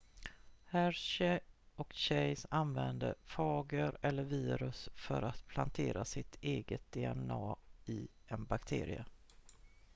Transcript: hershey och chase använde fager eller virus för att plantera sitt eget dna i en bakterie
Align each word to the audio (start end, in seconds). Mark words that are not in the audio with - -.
hershey 0.65 1.39
och 1.75 1.93
chase 1.95 2.47
använde 2.51 3.15
fager 3.25 3.97
eller 4.01 4.23
virus 4.23 4.89
för 4.95 5.21
att 5.21 5.47
plantera 5.47 6.05
sitt 6.05 6.37
eget 6.41 6.91
dna 6.91 7.55
i 7.85 8.07
en 8.25 8.45
bakterie 8.45 9.05